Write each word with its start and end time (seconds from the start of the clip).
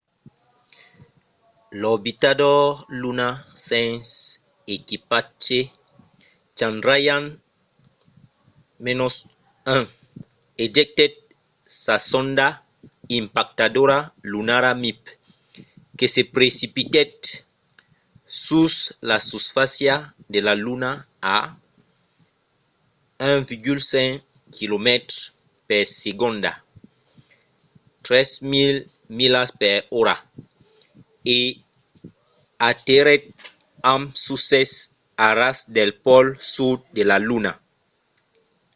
l’orbitador 1.79 2.63
lunar 3.01 3.35
sens 3.67 4.03
equipatge 4.75 5.59
chandrayaan-1 6.57 8.87
ejectèt 10.65 11.13
sa 11.83 11.95
sonda 12.09 12.47
impactadora 13.19 13.97
lunara 14.31 14.71
mip 14.83 15.01
que 15.97 16.05
se 16.15 16.21
precipitèt 16.35 17.17
sus 18.45 18.73
la 19.09 19.17
susfàcia 19.29 19.95
de 20.33 20.39
la 20.47 20.53
luna 20.65 20.91
a 21.35 21.37
1,5 23.33 24.23
quilomètres 24.55 25.17
per 25.67 25.83
segonda 26.03 26.51
3 28.05 28.29
000 28.53 29.15
milas 29.19 29.49
per 29.61 29.75
ora 30.01 30.15
e 31.37 31.39
aterrèt 32.69 33.23
amb 33.93 34.05
succès 34.25 34.69
a 35.25 35.27
ras 35.39 35.57
del 35.75 35.91
pòl 36.05 36.25
sud 36.53 36.79
de 36.97 37.03
la 37.11 37.17
luna 37.29 37.51